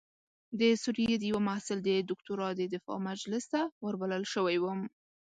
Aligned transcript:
د 0.59 0.61
سوریې 0.83 1.15
د 1.19 1.23
یوه 1.31 1.41
محصل 1.49 1.77
د 1.83 1.89
دکتورا 2.09 2.49
د 2.55 2.61
دفاع 2.73 2.97
مجلس 3.09 3.43
ته 3.53 3.61
وربلل 3.85 4.23
شوی 4.33 4.57
وم. 4.59 4.81